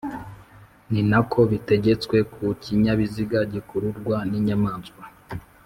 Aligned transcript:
Ni 0.91 1.01
nako 1.09 1.39
bitegetswe 1.51 2.17
ku 2.33 2.43
kinyabiziga 2.63 3.39
gikururwa 3.51 4.15
n'inyamaswa 4.29 5.03